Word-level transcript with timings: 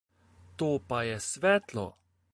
To 0.61 0.69
pa 0.93 1.03
je 1.09 1.19
svetlo! 1.27 1.87